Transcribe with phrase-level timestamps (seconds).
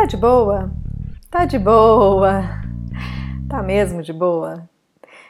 [0.00, 0.70] Tá de boa?
[1.30, 2.42] Tá de boa.
[3.46, 4.66] Tá mesmo de boa?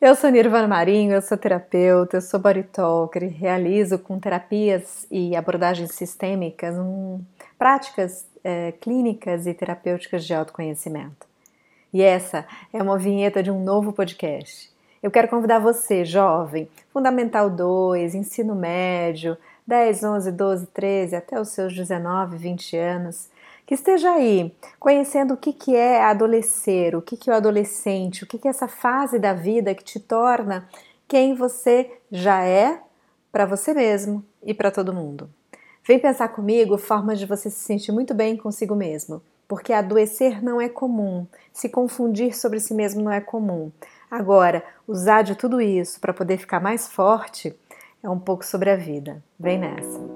[0.00, 5.34] Eu sou Nirvana Marinho, eu sou terapeuta, eu sou body talker, realizo com terapias e
[5.34, 7.20] abordagens sistêmicas um,
[7.58, 11.26] práticas é, clínicas e terapêuticas de autoconhecimento.
[11.92, 14.70] E essa é uma vinheta de um novo podcast.
[15.02, 19.36] Eu quero convidar você, jovem, Fundamental 2, ensino médio,
[19.66, 23.31] 10, 11, 12, 13, até os seus 19, 20 anos,
[23.66, 28.24] que esteja aí conhecendo o que, que é adolescer, o que, que é o adolescente,
[28.24, 30.68] o que, que é essa fase da vida que te torna
[31.06, 32.80] quem você já é
[33.30, 35.30] para você mesmo e para todo mundo.
[35.86, 40.60] Vem pensar comigo formas de você se sentir muito bem consigo mesmo, porque adoecer não
[40.60, 43.72] é comum, se confundir sobre si mesmo não é comum.
[44.10, 47.56] Agora, usar de tudo isso para poder ficar mais forte
[48.02, 49.22] é um pouco sobre a vida.
[49.38, 50.11] Vem nessa!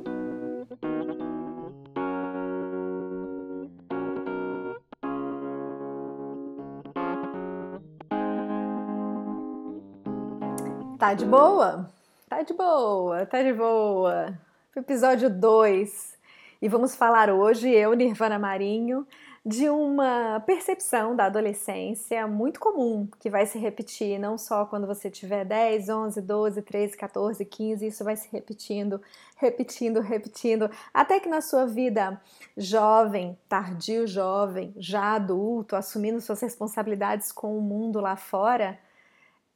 [11.06, 11.88] Tá de boa?
[12.28, 14.36] Tá de boa, tá de boa.
[14.74, 16.18] Episódio 2.
[16.60, 19.06] E vamos falar hoje, eu, Nirvana Marinho,
[19.44, 25.08] de uma percepção da adolescência muito comum, que vai se repetir não só quando você
[25.08, 29.00] tiver 10, 11, 12, 13, 14, 15, isso vai se repetindo,
[29.36, 32.20] repetindo, repetindo, até que na sua vida
[32.56, 38.76] jovem, tardio jovem, já adulto, assumindo suas responsabilidades com o mundo lá fora,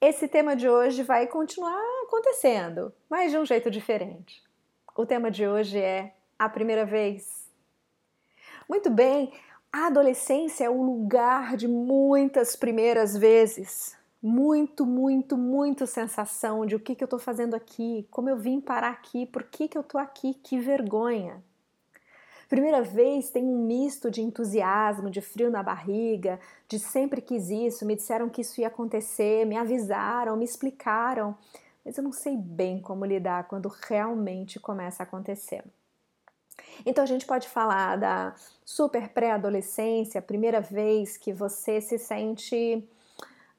[0.00, 4.42] esse tema de hoje vai continuar acontecendo, mas de um jeito diferente.
[4.96, 7.50] O tema de hoje é a primeira vez.
[8.68, 9.32] Muito bem,
[9.70, 13.96] a adolescência é o lugar de muitas primeiras vezes.
[14.22, 18.60] Muito, muito, muito sensação de o que, que eu estou fazendo aqui, como eu vim
[18.60, 21.42] parar aqui, por que, que eu estou aqui, que vergonha.
[22.50, 27.86] Primeira vez tem um misto de entusiasmo, de frio na barriga, de sempre quis isso,
[27.86, 31.38] me disseram que isso ia acontecer, me avisaram, me explicaram,
[31.84, 35.62] mas eu não sei bem como lidar quando realmente começa a acontecer.
[36.84, 38.34] Então a gente pode falar da
[38.64, 42.84] super pré-adolescência, primeira vez que você se sente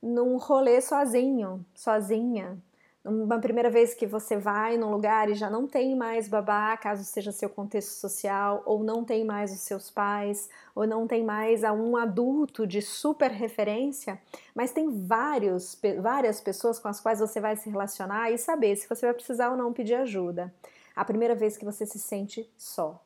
[0.04, 2.62] num rolê sozinho, sozinha,
[3.04, 7.04] uma primeira vez que você vai num lugar e já não tem mais babá, caso
[7.04, 11.64] seja seu contexto social, ou não tem mais os seus pais, ou não tem mais
[11.64, 14.22] um adulto de super referência,
[14.54, 18.88] mas tem vários, várias pessoas com as quais você vai se relacionar e saber se
[18.88, 20.54] você vai precisar ou não pedir ajuda.
[20.96, 23.02] A primeira vez que você se sente só.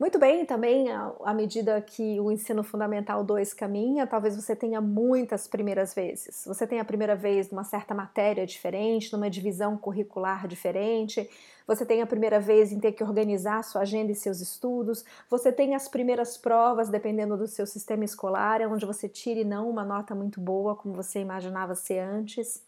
[0.00, 5.46] Muito bem, também à medida que o ensino fundamental 2 caminha, talvez você tenha muitas
[5.46, 6.42] primeiras vezes.
[6.46, 11.28] Você tem a primeira vez numa certa matéria diferente, numa divisão curricular diferente,
[11.66, 15.52] você tem a primeira vez em ter que organizar sua agenda e seus estudos, você
[15.52, 20.14] tem as primeiras provas, dependendo do seu sistema escolar, onde você tire não uma nota
[20.14, 22.64] muito boa, como você imaginava ser antes.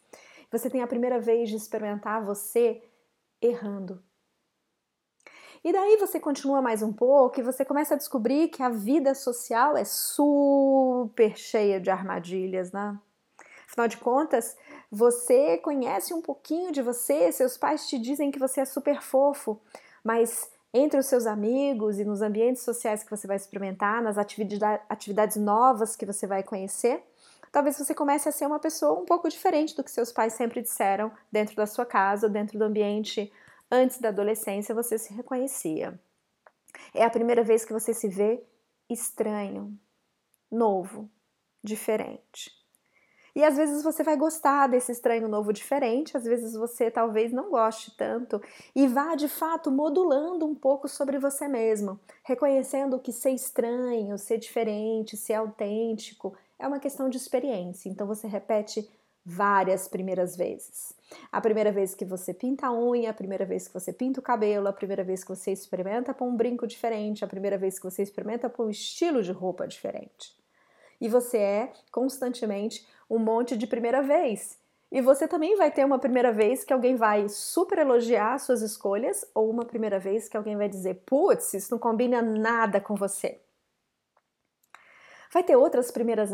[0.51, 2.83] Você tem a primeira vez de experimentar você
[3.41, 4.03] errando
[5.65, 9.15] e daí você continua mais um pouco e você começa a descobrir que a vida
[9.15, 12.99] social é super cheia de armadilhas, né?
[13.69, 14.57] Afinal de contas,
[14.91, 19.59] você conhece um pouquinho de você, seus pais te dizem que você é super fofo,
[20.05, 25.37] mas entre os seus amigos e nos ambientes sociais que você vai experimentar, nas atividades
[25.37, 27.03] novas que você vai conhecer,
[27.53, 30.61] talvez você comece a ser uma pessoa um pouco diferente do que seus pais sempre
[30.61, 33.33] disseram dentro da sua casa, dentro do ambiente
[33.75, 35.99] Antes da adolescência você se reconhecia.
[36.93, 38.45] É a primeira vez que você se vê
[38.87, 39.75] estranho,
[40.51, 41.09] novo,
[41.65, 42.53] diferente.
[43.35, 47.51] E às vezes você vai gostar desse estranho novo diferente, às vezes você talvez não
[47.51, 48.43] goste tanto
[48.75, 54.37] e vá de fato modulando um pouco sobre você mesmo, reconhecendo que ser estranho, ser
[54.37, 57.89] diferente, ser autêntico é uma questão de experiência.
[57.89, 58.87] Então você repete
[59.25, 60.95] várias primeiras vezes.
[61.31, 64.23] A primeira vez que você pinta a unha, a primeira vez que você pinta o
[64.23, 67.85] cabelo, a primeira vez que você experimenta pôr um brinco diferente, a primeira vez que
[67.85, 70.37] você experimenta pôr um estilo de roupa diferente.
[71.01, 74.59] E você é constantemente um monte de primeira vez.
[74.91, 79.25] E você também vai ter uma primeira vez que alguém vai super elogiar suas escolhas,
[79.35, 83.41] ou uma primeira vez que alguém vai dizer: putz, isso não combina nada com você.
[85.33, 86.31] Vai ter outras primeiras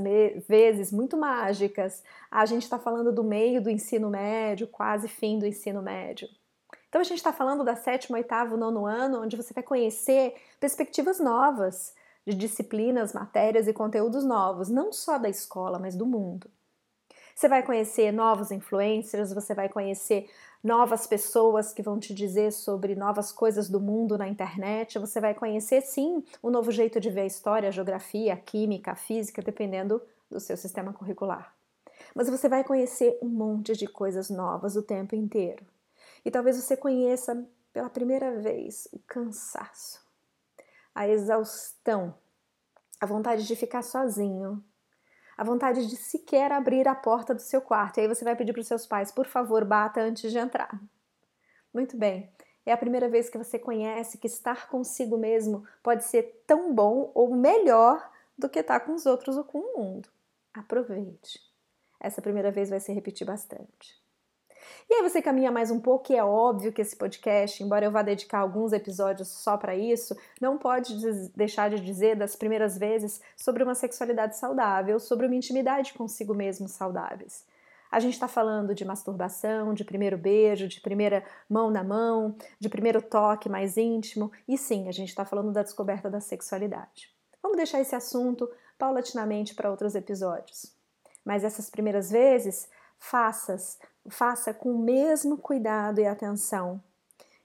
[0.48, 2.02] vezes muito mágicas.
[2.28, 6.28] A gente está falando do meio do ensino médio, quase fim do ensino médio.
[6.88, 11.20] Então a gente está falando da sétimo, oitavo, nono ano, onde você vai conhecer perspectivas
[11.20, 11.94] novas
[12.26, 16.50] de disciplinas, matérias e conteúdos novos, não só da escola, mas do mundo.
[17.38, 20.28] Você vai conhecer novos influencers, você vai conhecer
[20.60, 24.98] novas pessoas que vão te dizer sobre novas coisas do mundo na internet.
[24.98, 28.90] Você vai conhecer, sim, um novo jeito de ver a história, a geografia, a química,
[28.90, 31.54] a física, dependendo do seu sistema curricular.
[32.12, 35.64] Mas você vai conhecer um monte de coisas novas o tempo inteiro.
[36.24, 40.04] E talvez você conheça pela primeira vez o cansaço,
[40.92, 42.12] a exaustão,
[43.00, 44.60] a vontade de ficar sozinho,
[45.38, 47.98] a vontade de sequer abrir a porta do seu quarto.
[47.98, 50.68] E aí você vai pedir para os seus pais, por favor, bata antes de entrar.
[51.72, 52.28] Muito bem.
[52.66, 57.12] É a primeira vez que você conhece que estar consigo mesmo pode ser tão bom
[57.14, 60.08] ou melhor do que estar com os outros ou com o mundo.
[60.52, 61.40] Aproveite.
[62.00, 63.96] Essa primeira vez vai se repetir bastante.
[64.88, 67.90] E aí você caminha mais um pouco, e é óbvio que esse podcast, embora eu
[67.90, 70.94] vá dedicar alguns episódios só para isso, não pode
[71.36, 76.68] deixar de dizer das primeiras vezes sobre uma sexualidade saudável, sobre uma intimidade consigo mesmo
[76.68, 77.44] saudáveis.
[77.90, 82.68] A gente está falando de masturbação, de primeiro beijo, de primeira mão na mão, de
[82.68, 87.10] primeiro toque mais íntimo, e sim, a gente está falando da descoberta da sexualidade.
[87.42, 90.72] Vamos deixar esse assunto paulatinamente para outros episódios.
[91.24, 92.68] Mas essas primeiras vezes,
[92.98, 93.78] faças
[94.08, 96.80] faça com o mesmo cuidado e atenção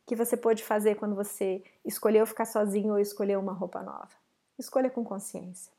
[0.05, 4.09] que você pode fazer quando você escolheu ficar sozinho ou escolheu uma roupa nova.
[4.57, 5.71] Escolha com consciência.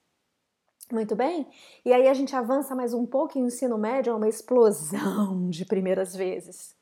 [0.91, 1.47] Muito bem?
[1.85, 5.65] E aí a gente avança mais um pouco em ensino médio, é uma explosão de
[5.65, 6.75] primeiras vezes.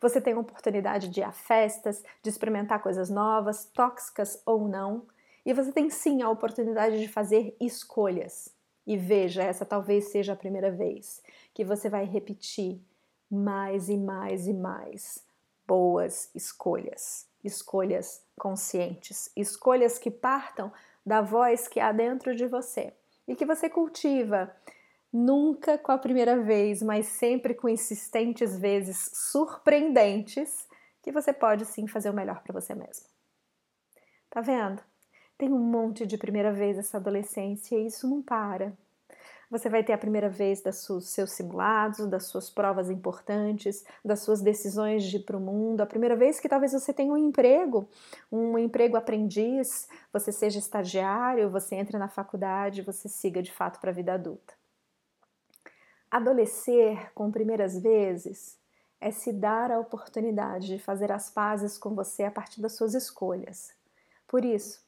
[0.00, 5.06] Você tem a oportunidade de ir a festas, de experimentar coisas novas, tóxicas ou não,
[5.44, 8.48] e você tem sim a oportunidade de fazer escolhas.
[8.86, 11.22] E veja, essa talvez seja a primeira vez
[11.54, 12.80] que você vai repetir
[13.30, 15.24] mais e mais e mais
[15.66, 20.72] boas escolhas, escolhas conscientes, escolhas que partam
[21.04, 22.92] da voz que há dentro de você
[23.26, 24.54] e que você cultiva
[25.12, 30.68] nunca com a primeira vez, mas sempre com insistentes vezes surpreendentes,
[31.02, 33.06] que você pode sim fazer o melhor para você mesmo.
[34.28, 34.82] Tá vendo?
[35.38, 38.76] Tem um monte de primeira vez essa adolescência e isso não para.
[39.48, 44.40] Você vai ter a primeira vez dos seus simulados, das suas provas importantes, das suas
[44.42, 47.88] decisões de ir para o mundo, a primeira vez que talvez você tenha um emprego,
[48.30, 53.90] um emprego aprendiz, você seja estagiário, você entre na faculdade, você siga de fato para
[53.90, 54.54] a vida adulta.
[56.10, 58.58] Adolescer com primeiras vezes
[59.00, 62.94] é se dar a oportunidade de fazer as pazes com você a partir das suas
[62.94, 63.72] escolhas.
[64.26, 64.84] Por isso,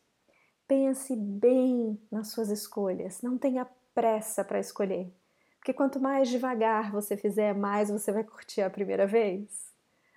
[0.66, 3.66] pense bem nas suas escolhas, não tenha
[3.98, 5.12] pressa para escolher.
[5.56, 9.72] Porque quanto mais devagar você fizer, mais você vai curtir a primeira vez.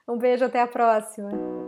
[0.08, 1.61] Um beijo, até a próxima!